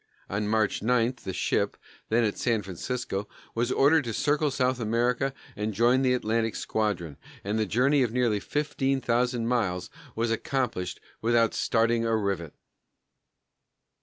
On 0.31 0.47
March 0.47 0.81
9 0.81 1.13
the 1.25 1.31
ship, 1.31 1.77
then 2.09 2.23
at 2.23 2.35
San 2.39 2.63
Francisco, 2.63 3.27
was 3.53 3.71
ordered 3.71 4.05
to 4.05 4.13
circle 4.13 4.49
South 4.49 4.79
America 4.79 5.31
and 5.55 5.75
join 5.75 6.01
the 6.01 6.15
Atlantic 6.15 6.55
squadron, 6.55 7.17
and 7.43 7.59
the 7.59 7.67
journey 7.67 8.01
of 8.01 8.11
nearly 8.11 8.39
fifteen 8.39 8.99
thousand 8.99 9.45
miles 9.47 9.91
was 10.15 10.31
accomplished 10.31 10.99
without 11.21 11.53
starting 11.53 12.03
a 12.03 12.17
rivet. 12.17 12.55